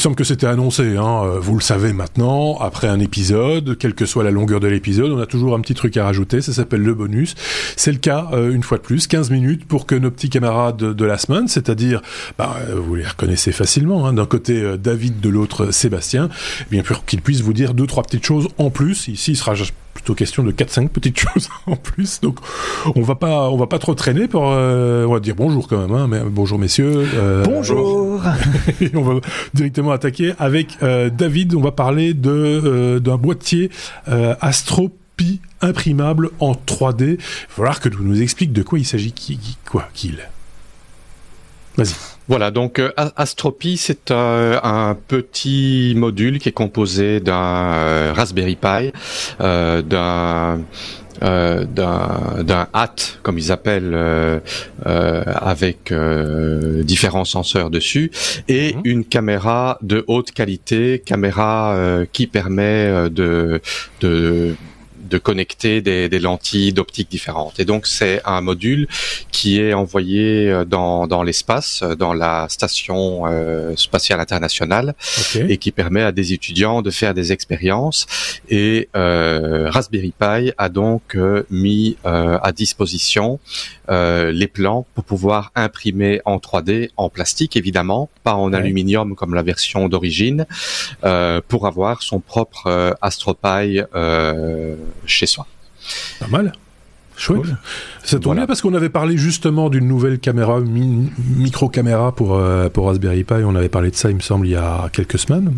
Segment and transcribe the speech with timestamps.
[0.00, 4.06] semble que c'était annoncé, hein, euh, vous le savez maintenant, après un épisode, quelle que
[4.06, 6.82] soit la longueur de l'épisode, on a toujours un petit truc à rajouter, ça s'appelle
[6.82, 7.34] le bonus.
[7.76, 10.78] C'est le cas, euh, une fois de plus, 15 minutes pour que nos petits camarades
[10.78, 12.00] de, la semaine, c'est-à-dire,
[12.38, 16.28] bah, vous les reconnaissez facilement, hein, d'un côté David, de l'autre Sébastien,
[16.70, 19.08] bien pour qu'ils puissent vous dire deux, trois petites choses en plus.
[19.08, 19.54] Ici, il sera
[20.10, 22.20] plutôt question de 4-5 petites choses en plus.
[22.20, 22.38] Donc
[22.94, 25.78] on va pas on va pas trop traîner pour euh, on va dire bonjour quand
[25.78, 27.06] même hein, mais bonjour messieurs.
[27.14, 28.20] Euh, bonjour.
[28.94, 29.20] on va
[29.54, 33.70] directement attaquer avec euh, David, on va parler de d'un boîtier
[34.40, 37.02] Astropie imprimable en 3D.
[37.02, 37.18] Il va
[37.48, 39.38] falloir que tu nous expliques de quoi il s'agit qui,
[39.70, 40.18] quoi qu'il.
[41.76, 41.94] Vas-y.
[42.30, 48.92] Voilà, donc euh, Astropie, c'est un, petit module qui est composé d'un euh, Raspberry Pi,
[49.40, 50.60] euh, d'un
[51.20, 53.94] d'un hat comme ils appellent
[54.86, 55.92] avec
[56.82, 58.10] différents senseurs dessus
[58.48, 58.80] et mhm.
[58.84, 61.76] une caméra de haute qualité caméra
[62.14, 63.60] qui permet de
[64.00, 64.54] de
[65.10, 67.60] de connecter des, des lentilles d'optique différentes.
[67.60, 68.88] Et donc c'est un module
[69.32, 74.94] qui est envoyé euh, dans, dans l'espace, euh, dans la station euh, spatiale internationale,
[75.34, 78.06] et qui permet à des étudiants de faire des expériences.
[78.48, 81.16] Et euh, Raspberry Pi a donc
[81.50, 83.38] mis à disposition
[83.88, 89.42] les plans pour pouvoir imprimer en 3D, en plastique évidemment, pas en aluminium comme la
[89.42, 90.46] version d'origine,
[91.48, 93.82] pour avoir son propre AstroPi
[95.06, 95.46] chez soi.
[96.18, 96.52] Pas mal.
[97.20, 97.42] Chouette.
[98.02, 100.58] Ça tombe bien parce qu'on avait parlé justement d'une nouvelle caméra,
[101.36, 103.34] micro-caméra pour, euh, pour Raspberry Pi.
[103.44, 105.52] On avait parlé de ça, il me semble, il y a quelques semaines.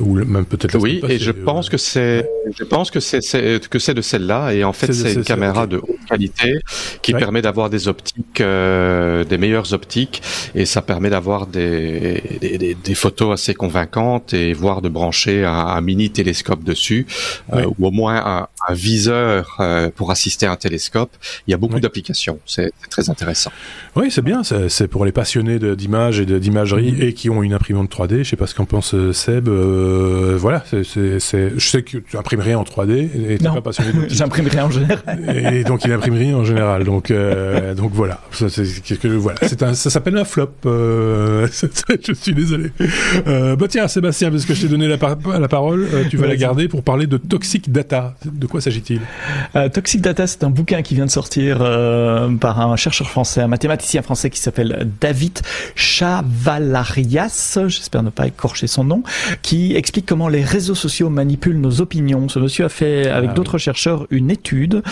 [0.00, 3.20] Ou même peut-être Oui, et je pense que c'est, je pense que c'est,
[3.68, 4.52] que c'est de celle-là.
[4.52, 6.58] Et en fait, c'est une caméra de haute qualité
[7.00, 10.22] qui permet d'avoir des optiques, euh, des meilleures optiques.
[10.54, 15.80] Et ça permet d'avoir des, des, des, photos assez convaincantes et voire de brancher un,
[15.80, 17.06] mini télescope dessus.
[17.54, 19.58] Euh, ou au moins un, un viseur
[19.96, 21.05] pour assister à un télescope
[21.46, 22.38] il y a beaucoup d'applications.
[22.46, 23.50] C'est très intéressant.
[23.94, 24.42] Oui, c'est bien.
[24.42, 27.08] C'est pour les passionnés d'images et d'imagerie mm-hmm.
[27.08, 28.18] et qui ont une imprimante 3D.
[28.18, 29.48] Je sais pas ce qu'en pense euh, Seb.
[29.48, 33.90] Euh, voilà, je sais que tu imprimes rien en 3D et t'es pas passionné.
[34.08, 35.00] J'imprime rien en général.
[35.52, 36.84] et donc il imprime rien en général.
[36.84, 38.20] Donc euh, donc voilà.
[38.32, 39.38] Ça, que voilà.
[39.60, 40.50] Un, ça s'appelle un flop.
[40.64, 42.70] je suis désolé.
[43.26, 44.98] bah tiens, Sébastien, parce que je t'ai donné la,
[45.38, 48.14] la parole, tu vas la garder pour parler de Toxic Data.
[48.24, 49.00] De quoi s'agit-il?
[49.72, 53.48] Toxic Data, c'est un bouquin qui vient de sortir euh, par un chercheur français, un
[53.48, 55.40] mathématicien français qui s'appelle David
[55.74, 59.02] Chavalarias, j'espère ne pas écorcher son nom,
[59.42, 62.30] qui explique comment les réseaux sociaux manipulent nos opinions.
[62.30, 64.82] Ce monsieur a fait avec ah d'autres chercheurs une étude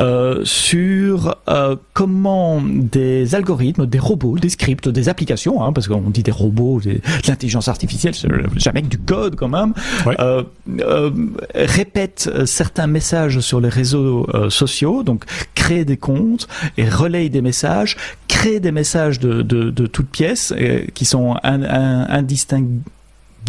[0.00, 6.10] euh, sur euh, comment des algorithmes, des robots, des scripts, des applications, hein, parce qu'on
[6.10, 8.12] dit des robots, de l'intelligence artificielle,
[8.56, 9.72] jamais que du code quand même,
[11.54, 15.24] répètent certains messages sur les réseaux sociaux, donc
[15.54, 17.96] créer des comptes et relayer des messages,
[18.28, 20.54] créer des messages de, de, de toutes pièces
[20.94, 22.64] qui sont indistincts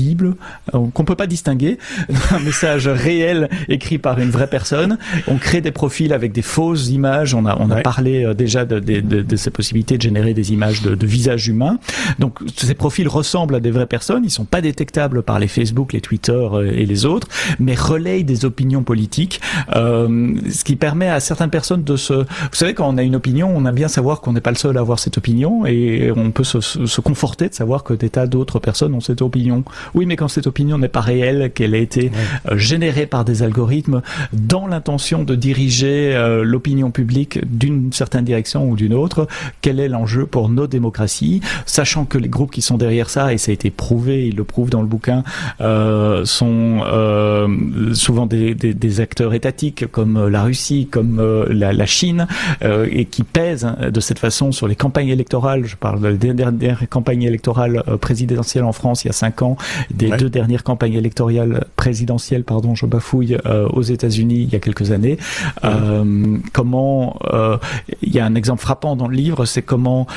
[0.01, 1.77] euh, qu'on peut pas distinguer
[2.31, 4.97] un message réel écrit par une vraie personne.
[5.27, 7.33] On crée des profils avec des fausses images.
[7.33, 10.53] On a on a parlé euh, déjà de, de, de, ces possibilités de générer des
[10.53, 11.79] images de, de visages humains.
[12.19, 14.23] Donc ces profils ressemblent à des vraies personnes.
[14.23, 17.27] Ils sont pas détectables par les Facebook, les Twitter euh, et les autres,
[17.59, 19.41] mais relayent des opinions politiques,
[19.75, 22.13] euh, ce qui permet à certaines personnes de se.
[22.13, 24.57] Vous savez, quand on a une opinion, on aime bien savoir qu'on n'est pas le
[24.57, 28.09] seul à avoir cette opinion et on peut se, se conforter de savoir que des
[28.09, 29.63] tas d'autres personnes ont cette opinion.
[29.93, 32.11] Oui, mais quand cette opinion n'est pas réelle, qu'elle a été
[32.49, 34.01] euh, générée par des algorithmes
[34.33, 39.27] dans l'intention de diriger euh, l'opinion publique d'une certaine direction ou d'une autre,
[39.61, 43.37] quel est l'enjeu pour nos démocraties, sachant que les groupes qui sont derrière ça, et
[43.37, 45.23] ça a été prouvé, ils le prouvent dans le bouquin,
[45.61, 51.85] euh, sont euh, souvent des, des, des, acteurs étatiques comme la Russie, comme la, la,
[51.85, 52.27] Chine,
[52.61, 55.65] et qui pèsent hein, de cette façon sur les campagnes électorales.
[55.65, 59.57] Je parle des dernières campagnes électorales présidentielles en France il y a cinq ans
[59.91, 64.59] des deux dernières campagnes électorales présidentielles, pardon, je bafouille, euh, aux États-Unis il y a
[64.59, 65.17] quelques années.
[65.63, 67.57] Euh, comment euh,
[68.01, 70.07] il y a un exemple frappant dans le livre, c'est comment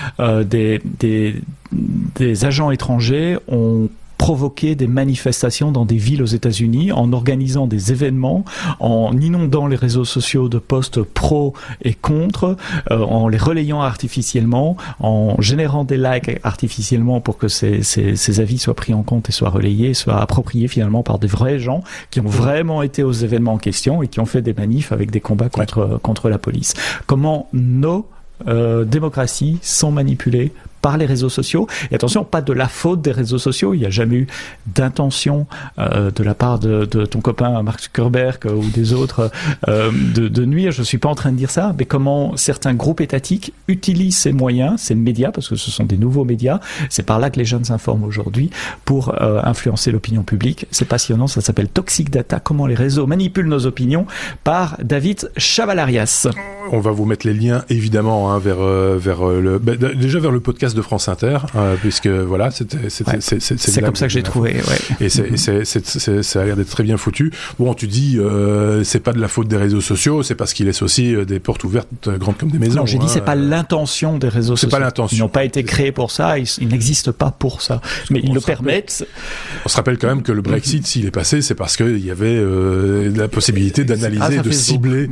[0.45, 1.37] des, des
[1.73, 3.89] des agents étrangers ont
[4.19, 8.45] provoquer des manifestations dans des villes aux États-Unis en organisant des événements,
[8.81, 12.57] en inondant les réseaux sociaux de posts pro et contre,
[12.91, 18.41] euh, en les relayant artificiellement, en générant des likes artificiellement pour que ces, ces, ces,
[18.41, 21.83] avis soient pris en compte et soient relayés, soient appropriés finalement par des vrais gens
[22.11, 25.11] qui ont vraiment été aux événements en question et qui ont fait des manifs avec
[25.11, 26.75] des combats contre, contre la police.
[27.07, 28.07] Comment nos
[28.47, 31.67] euh, démocraties sont manipulées par les réseaux sociaux.
[31.91, 33.75] Et attention, pas de la faute des réseaux sociaux.
[33.75, 34.27] Il n'y a jamais eu
[34.67, 35.47] d'intention
[35.79, 39.31] euh, de la part de, ton copain Mark Zuckerberg ou des autres
[39.69, 40.73] euh, de, nuire.
[40.73, 44.33] Je suis pas en train de dire ça, mais comment certains groupes étatiques utilisent ces
[44.33, 46.61] moyens, ces médias, parce que ce sont des nouveaux médias.
[46.91, 48.51] C'est par là que les jeunes s'informent aujourd'hui
[48.85, 50.67] pour euh, influencer l'opinion publique.
[50.71, 51.27] C'est passionnant.
[51.27, 52.41] Ça s'appelle Toxic Data.
[52.41, 54.07] Comment les réseaux manipulent nos opinions
[54.45, 56.29] par David Chavalarias.
[56.71, 60.19] On va vous mettre les liens évidemment hein, vers euh, vers euh, le bah, déjà
[60.19, 64.23] vers le podcast de France Inter euh, puisque voilà c'est c'est comme ça que j'ai
[64.23, 64.97] trouvé ouais.
[65.01, 65.65] et c'est
[66.23, 67.33] ça a l'air d'être très bien foutu.
[67.59, 70.67] Bon tu dis euh, c'est pas de la faute des réseaux sociaux c'est parce qu'il
[70.67, 74.19] laisse aussi des portes ouvertes grandes comme des maisons non j'ai dit c'est pas l'intention
[74.19, 75.17] des réseaux sociaux c'est pas l'intention.
[75.17, 77.81] Ils n'ont pas été créés pour ça ils, n'existent pas pour ça.
[78.11, 79.07] Mais ils le permettent.
[79.65, 82.11] On se rappelle quand même que le Brexit s'il est passé c'est parce qu'il y
[82.11, 82.43] avait
[83.15, 85.09] la possibilité d'analyser de cibler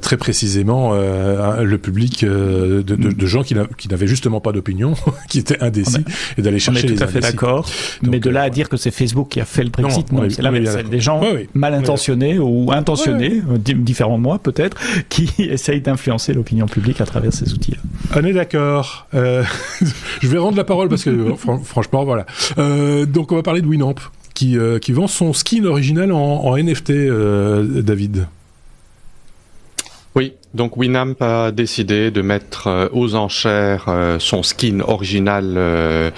[0.00, 3.54] très précisément le public de, de, de, gens qui
[3.88, 4.94] n'avaient justement pas d'opinion,
[5.28, 6.04] qui étaient indécis,
[6.38, 7.68] et d'aller chercher on est tout à fait d'accord.
[8.02, 10.42] Mais de là à dire que c'est Facebook qui a fait le Brexit, non, c'est
[10.42, 11.20] là, c'est des gens
[11.54, 14.76] mal intentionnés ou intentionnés, euh, différents de moi peut-être,
[15.08, 17.78] qui essayent d'influencer l'opinion publique à travers ces outils-là.
[18.14, 19.06] On est d'accord.
[19.14, 19.42] Euh,
[20.22, 21.34] je vais rendre la parole parce que
[21.64, 22.26] franchement, voilà.
[22.58, 23.96] Euh, donc on va parler de Winamp
[24.34, 28.26] qui, euh, qui vend son skin original en, en NFT, euh, David.
[30.54, 36.12] Donc Winamp a décidé de mettre euh, aux enchères euh, son skin original euh,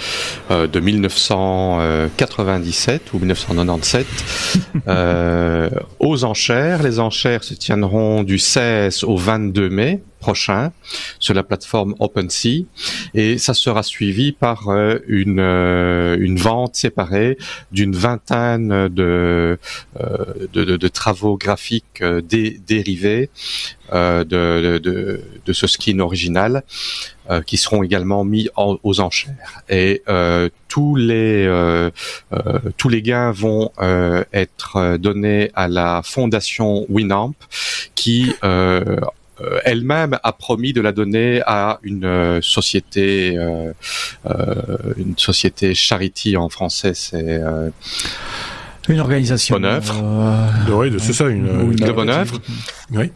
[0.50, 4.06] de 1997 ou 1997
[6.00, 6.82] aux enchères.
[6.82, 10.72] Les enchères se tiendront du 16 au 22 mai prochain
[11.24, 12.56] sur la plateforme OpenSea
[13.14, 14.58] et ça sera suivi par
[15.06, 15.46] une
[16.26, 17.32] une vente séparée
[17.76, 19.58] d'une vingtaine de,
[20.52, 22.02] de, de, travaux graphiques
[22.72, 23.30] dérivés
[23.92, 26.64] euh, de, de, de, ce skin original
[27.30, 29.62] euh, qui seront également mis aux enchères.
[29.68, 31.48] Et euh, tous les
[32.76, 33.70] tous les gains vont
[34.32, 37.34] être donnés à la fondation Winamp
[37.94, 38.32] qui
[39.64, 43.38] elle-même a promis de la donner à une société,
[44.96, 47.40] une société charity en français, c'est
[48.88, 49.56] une organisation.
[49.56, 50.64] Bonne œuvre.
[50.70, 52.40] oui, c'est ça, une, une, de bonne œuvre.
[52.92, 53.10] Oui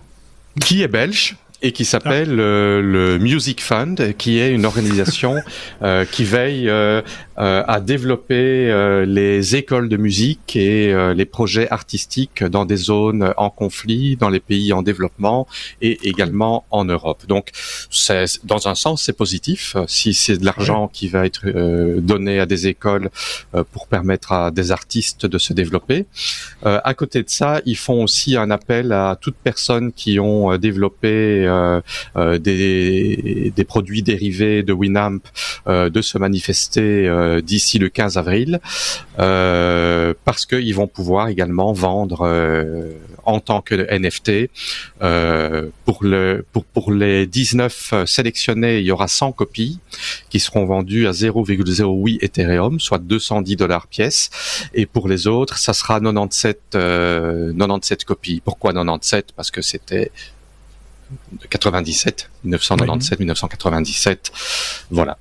[0.61, 5.37] qui est belge et qui s'appelle euh, le Music Fund, qui est une organisation
[5.82, 7.02] euh, qui veille euh,
[7.40, 14.16] à développer les écoles de musique et les projets artistiques dans des zones en conflit,
[14.16, 15.46] dans les pays en développement
[15.81, 17.25] et également en Europe.
[17.26, 17.50] Donc,
[18.44, 21.48] dans un sens, c'est positif si c'est de l'argent qui va être
[22.00, 23.10] donné à des écoles
[23.72, 26.06] pour permettre à des artistes de se développer.
[26.62, 31.46] à côté de ça, ils font aussi un appel à toutes personnes qui ont développé
[31.46, 31.81] euh,
[32.16, 35.20] euh, des, des, produits dérivés de Winamp
[35.66, 37.08] euh, de se manifester
[37.43, 38.61] d'ici le 15 avril
[39.17, 42.27] parce qu'ils vont pouvoir également vendre
[43.25, 44.50] en tant que NFT.
[45.85, 49.79] pour, le, pour, pour les 19 sélectionnés, il y aura 100 copies
[50.31, 54.31] qui seront vendues à 0,08 Ethereum, soit 210 dollars pièce.
[54.75, 58.41] Et pour les autres, ça sera 97, 97 copies.
[58.44, 60.11] Pourquoi 97 Parce que c'était
[61.49, 64.33] 97, 1997, 1997.
[64.90, 65.19] Voilà.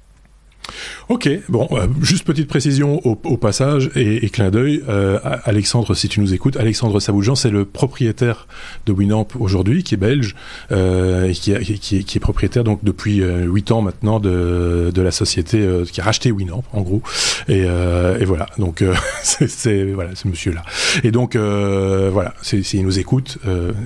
[1.09, 4.83] Ok, bon, euh, juste petite précision au, au passage et, et clin d'œil.
[4.89, 8.47] Euh, Alexandre, si tu nous écoutes, Alexandre Saboujan, c'est le propriétaire
[8.85, 10.35] de Winamp aujourd'hui, qui est belge,
[10.71, 15.01] euh, et qui, qui, qui, est, propriétaire donc depuis 8 euh, ans maintenant de, de
[15.01, 17.01] la société euh, qui a racheté Winamp, en gros.
[17.47, 18.83] Et, et voilà, donc
[19.23, 20.63] c'est voilà ce monsieur-là.
[21.03, 23.37] Et donc voilà, s'il nous écoute,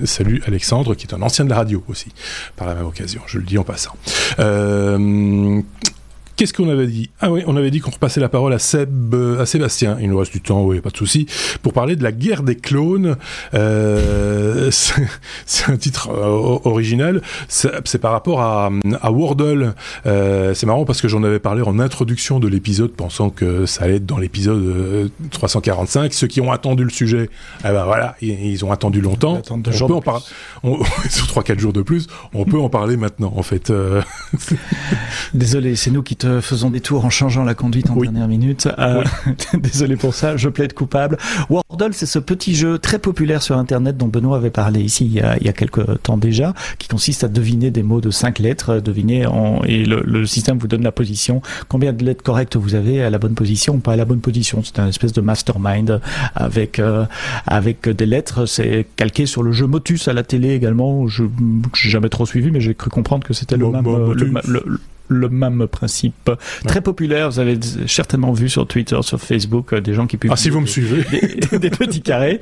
[0.04, 2.08] salut Alexandre, qui est un ancien de la radio aussi,
[2.56, 3.20] par la même occasion.
[3.26, 3.94] Je le dis en passant.
[6.36, 7.10] Qu'est-ce qu'on avait dit?
[7.20, 9.98] Ah oui, on avait dit qu'on repassait la parole à Seb, euh, à Sébastien.
[10.00, 11.26] Il nous reste du temps, oui, pas de souci,
[11.62, 13.16] pour parler de la guerre des clones.
[13.54, 14.68] Euh,
[15.46, 17.22] c'est un titre euh, original.
[17.46, 19.74] C'est par rapport à, à Wordle.
[20.06, 23.84] Euh, c'est marrant parce que j'en avais parlé en introduction de l'épisode, pensant que ça
[23.84, 26.12] allait être dans l'épisode 345.
[26.12, 29.40] Ceux qui ont attendu le sujet, eh ben voilà, ils, ont attendu longtemps.
[29.50, 30.24] On peut en parler
[31.10, 32.08] sur trois quatre jours de plus.
[32.32, 33.72] On peut en parler maintenant, en fait.
[35.34, 38.68] Désolé, c'est nous qui faisons des tours en changeant la conduite en dernière minute.
[38.78, 39.04] Euh,
[39.54, 41.18] désolé pour ça, je plaide coupable.
[41.50, 45.12] Wordle, c'est ce petit jeu très populaire sur Internet dont Benoît avait parlé ici il
[45.12, 48.10] y a, il y a quelques temps déjà, qui consiste à deviner des mots de
[48.10, 52.56] cinq lettres, deviner en, et le, système vous donne la position, combien de lettres correctes
[52.56, 54.62] vous avez à la bonne position ou pas à la bonne position?
[54.64, 56.00] C'est un espèce de mastermind
[56.34, 57.04] avec euh,
[57.46, 58.46] avec des lettres.
[58.46, 61.06] C'est calqué sur le jeu Motus à la télé également.
[61.06, 61.30] Je n'ai
[61.74, 63.84] jamais trop suivi, mais j'ai cru comprendre que c'était le même.
[63.84, 64.80] le, le
[65.10, 66.30] même principe.
[66.66, 70.32] Très populaire, vous avez certainement vu sur Twitter, sur Facebook, euh, des gens qui publient
[70.32, 71.04] ah, si vous me suivez.
[71.58, 72.40] Des, petits carrés.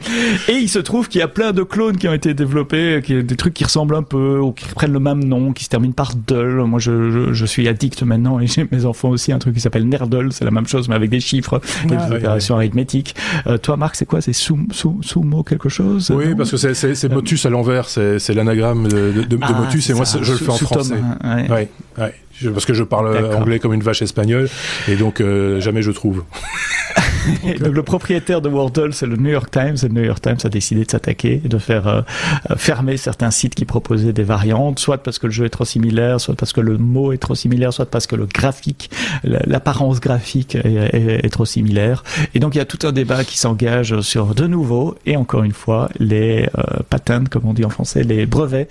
[0.48, 3.22] Et il se trouve qu'il y a plein de clones qui ont été développés, qui,
[3.22, 5.92] des trucs qui ressemblent un peu, ou qui prennent le même nom, qui se terminent
[5.92, 6.64] par Dull.
[6.64, 9.88] Moi, je, je, suis addict maintenant, et j'ai mes enfants aussi un truc qui s'appelle
[9.88, 13.14] Nerdle, c'est la même chose, mais avec des chiffres, des ah, opérations arithmétiques.
[13.46, 14.20] Euh, toi, Marc, c'est quoi?
[14.20, 16.10] C'est Sumo quelque chose?
[16.14, 19.94] Oui, parce que c'est Motus à l'envers, c'est l'anagramme de, de, de, ah, Motus, et
[19.94, 20.94] moi, je le fais en français.
[21.22, 21.68] Hein, ouais.
[21.98, 22.14] Ouais,
[22.52, 24.48] parce que je parle anglais comme une vache espagnole,
[24.88, 26.24] et donc euh, jamais je trouve.
[27.60, 30.38] donc le propriétaire de Wordle, c'est le New York Times, et le New York Times
[30.44, 32.02] a décidé de s'attaquer et de faire euh,
[32.50, 35.64] euh, fermer certains sites qui proposaient des variantes, soit parce que le jeu est trop
[35.64, 38.90] similaire, soit parce que le mot est trop similaire, soit parce que le graphique,
[39.24, 42.04] l'apparence graphique est, trop similaire.
[42.34, 45.44] Et donc il y a tout un débat qui s'engage sur de nouveau, et encore
[45.44, 46.48] une fois, les
[46.90, 48.68] patents, comme on dit en français, les brevets,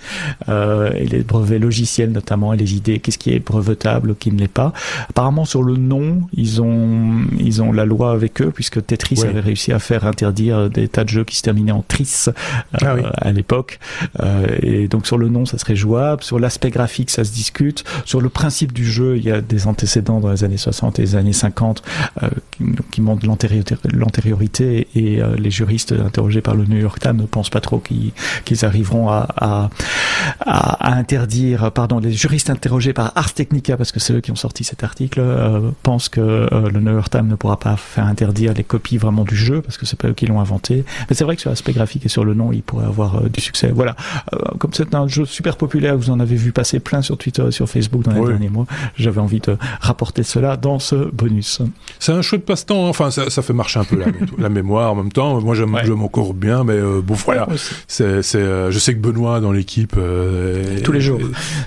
[0.48, 4.48] et les brevets logiciels notamment, et les idées, qu'est-ce qui est brevetable, qui ne l'est
[4.48, 4.72] pas.
[5.10, 9.40] Apparemment sur le nom, ils ont, ils ont la loi avec eux puisque Tetris avait
[9.40, 12.32] réussi à faire interdire des tas de jeux qui se terminaient en tris euh,
[12.82, 13.78] ah à l'époque.
[14.20, 16.22] Euh, et donc sur le nom, ça serait jouable.
[16.22, 17.84] Sur l'aspect graphique, ça se discute.
[18.04, 21.02] Sur le principe du jeu, il y a des antécédents dans les années 60 et
[21.02, 21.82] les années 50
[22.22, 27.26] euh, qui, qui, montrent l'antériorité et les juristes interrogés par le New York Times ne
[27.26, 29.70] pensent pas trop qu'ils arriveront à, à,
[30.40, 34.36] à, interdire, pardon, les juristes interrogés par Ars Technica, parce que c'est eux qui ont
[34.36, 35.22] sorti cet article,
[35.82, 36.20] pensent que
[36.52, 39.62] le New York Times ne pourra pas faire interdire dire les copies vraiment du jeu,
[39.62, 40.84] parce que c'est pas eux qui l'ont inventé.
[41.08, 43.28] Mais c'est vrai que sur l'aspect graphique et sur le nom, il pourrait avoir euh,
[43.28, 43.70] du succès.
[43.74, 43.96] Voilà.
[44.34, 47.44] Euh, comme c'est un jeu super populaire, vous en avez vu passer plein sur Twitter
[47.48, 51.62] et sur Facebook dans les derniers mois, j'avais envie de rapporter cela dans ce bonus.
[51.98, 52.88] C'est un chouette passe-temps, hein.
[52.88, 54.06] enfin ça, ça, fait marcher un peu la,
[54.38, 55.40] la, mémoire en même temps.
[55.40, 55.90] Moi j'aime ouais.
[55.90, 57.48] encore bien, mais euh, bon voilà.
[57.86, 59.96] C'est, c'est, je sais que Benoît dans l'équipe...
[60.84, 61.20] tous les jours.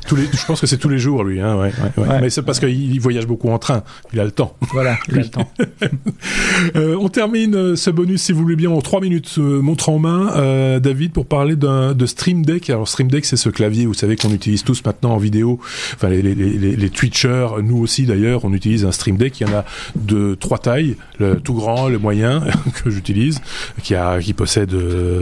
[0.07, 1.39] tous les, je pense que c'est tous les jours lui.
[1.39, 3.83] Hein, ouais, ouais, Mais c'est parce qu'il voyage beaucoup en train.
[4.13, 4.55] Il a le temps.
[4.71, 5.49] Voilà, il a le temps.
[6.75, 9.89] Euh, on termine euh, ce bonus, si vous voulez bien, en trois minutes, euh, montre
[9.89, 12.69] en main, euh, David, pour parler de Stream Deck.
[12.69, 15.59] Alors Stream Deck, c'est ce clavier, vous savez, qu'on utilise tous maintenant en vidéo.
[15.93, 19.39] Enfin, les, les, les, les Twitchers, nous aussi d'ailleurs, on utilise un Stream Deck.
[19.39, 22.43] Il y en a de trois tailles, le tout grand, le moyen
[22.83, 23.41] que j'utilise,
[23.83, 24.75] qui a qui possède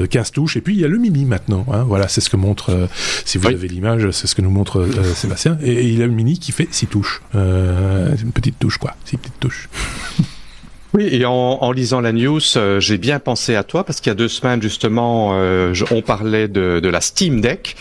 [0.09, 1.65] 15 touches, et puis il y a le mini maintenant.
[1.71, 2.87] Hein, voilà, c'est ce que montre,
[3.25, 5.57] si vous avez l'image, c'est ce que nous montre Sébastien.
[5.61, 9.17] Et, et, il a le mini qui fait six touches, une petite touche quoi, six
[9.17, 9.69] petites touches.
[10.93, 14.11] Oui, et en, en, lisant la news, euh, j'ai bien pensé à toi parce qu'il
[14.11, 17.75] y a deux semaines justement, euh, je, on parlait de, de, la Steam Deck,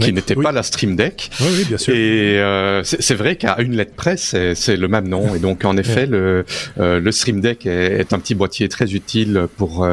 [0.00, 1.30] qui n'était pas la Stream Deck.
[1.40, 1.94] Oui, oui bien sûr.
[1.94, 5.34] Et euh, c'est vrai qu'à une lettre près, c'est le même nom.
[5.36, 6.44] Et donc en effet, le,
[6.80, 9.86] euh, le Stream Deck est, est, un petit boîtier très utile pour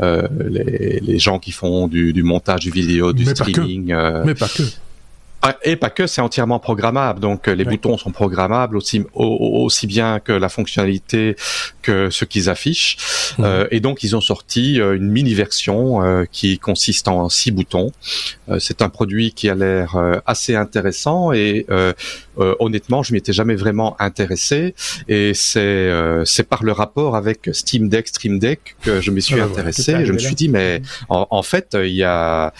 [0.00, 3.88] les, les, gens qui font du, du montage du vidéo, du Mais streaming.
[3.90, 4.62] Pas Mais pas que.
[5.40, 7.20] Ah, et pas que, c'est entièrement programmable.
[7.20, 11.36] Donc euh, les boutons sont programmables aussi, aussi bien que la fonctionnalité
[11.82, 12.96] que ce qu'ils affichent.
[13.38, 13.44] Mmh.
[13.44, 17.52] Euh, et donc ils ont sorti euh, une mini version euh, qui consiste en six
[17.52, 17.92] boutons.
[18.48, 21.66] Euh, c'est un produit qui a l'air assez intéressant et
[22.36, 24.74] honnêtement, je m'y étais jamais vraiment intéressé.
[25.08, 25.90] Et c'est
[26.24, 29.92] c'est par le rapport avec Steam Deck, Stream Deck que je m'y suis ah, intéressé.
[29.92, 32.52] et je me suis dit mais en, en fait il y a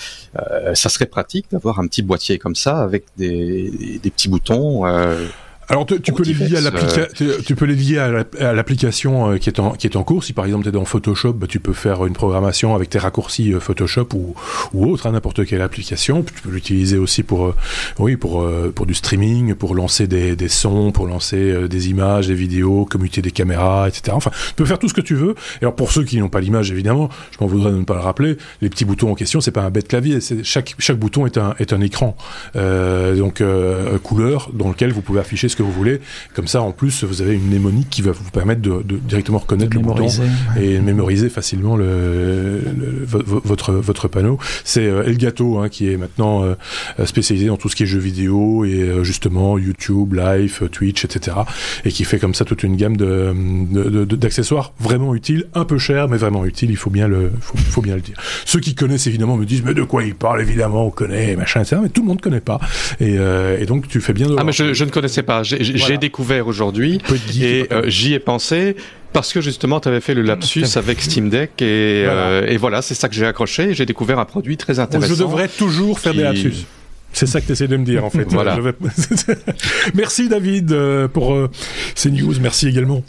[0.74, 4.86] ça serait pratique d'avoir un petit boîtier comme ça avec des, petits boutons.
[4.86, 5.26] Euh,
[5.70, 7.02] alors tu, tu peux les lier à l'application,
[7.44, 10.24] tu peux les lier à l'application qui est en qui est en cours.
[10.24, 12.98] Si par exemple tu es dans Photoshop, bah, tu peux faire une programmation avec tes
[12.98, 14.34] raccourcis euh, Photoshop ou
[14.72, 16.22] ou autre, hein, n'importe quelle application.
[16.22, 17.54] Tu peux l'utiliser aussi pour euh,
[17.98, 22.28] oui pour euh, pour du streaming, pour lancer des, des sons, pour lancer des images,
[22.28, 24.16] des vidéos, commuter des caméras, etc.
[24.16, 25.34] Enfin, tu peux faire tout ce que tu veux.
[25.60, 27.94] Et alors pour ceux qui n'ont pas l'image, évidemment, je m'en voudrais de ne pas
[27.94, 28.38] le rappeler.
[28.62, 30.18] Les petits boutons en question, c'est pas un bête clavier.
[30.44, 32.16] Chaque chaque bouton est un est un écran
[32.54, 33.42] donc
[34.02, 36.00] couleur dans lequel vous pouvez afficher ce que vous voulez.
[36.34, 39.38] Comme ça, en plus, vous avez une mnémonique qui va vous permettre de, de directement
[39.38, 40.06] reconnaître le bouton
[40.58, 44.38] et mémoriser facilement le, le, votre votre panneau.
[44.64, 46.54] C'est euh, Elgato hein, qui est maintenant euh,
[47.04, 51.38] spécialisé dans tout ce qui est jeux vidéo et euh, justement YouTube, Live, Twitch, etc.
[51.84, 53.34] Et qui fait comme ça toute une gamme de
[54.04, 56.70] d'accessoires vraiment utiles, un peu cher, mais vraiment utiles.
[56.70, 58.16] Il faut bien le faut, faut bien le dire.
[58.44, 61.62] Ceux qui connaissent évidemment me disent mais de quoi il parle évidemment on connaît machin
[61.62, 61.80] etc.
[61.82, 62.60] Mais tout le monde connaît pas.
[63.00, 65.98] Et, et donc tu fais bien de ah mais je, je ne connaissais pas j'ai
[65.98, 67.00] découvert aujourd'hui
[67.40, 68.76] et euh, j'y ai pensé
[69.12, 72.56] parce que justement, tu avais fait le lapsus avec Steam Deck et voilà, euh, et
[72.56, 73.74] voilà c'est ça que j'ai accroché.
[73.74, 75.14] J'ai découvert un produit très intéressant.
[75.14, 76.66] Je devrais toujours faire des lapsus.
[77.12, 78.26] C'est ça que tu essaies de me dire en fait.
[78.30, 78.60] voilà.
[78.60, 78.74] Vais...
[79.94, 81.36] Merci David euh, pour
[81.94, 82.34] ces news.
[82.40, 83.02] Merci également.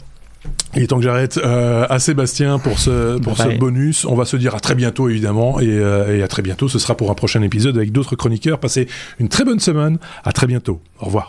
[0.76, 4.04] Il est temps que j'arrête euh, à Sébastien pour ce pour ce bonus.
[4.04, 6.68] On va se dire à très bientôt évidemment et, euh, et à très bientôt.
[6.68, 8.58] Ce sera pour un prochain épisode avec d'autres chroniqueurs.
[8.58, 8.86] Passez
[9.18, 9.98] une très bonne semaine.
[10.24, 10.80] À très bientôt.
[11.00, 11.28] Au revoir.